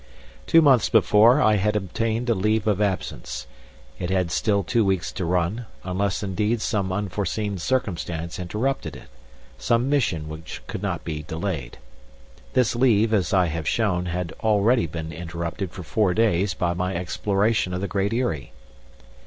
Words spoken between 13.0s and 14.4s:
as I have shown, had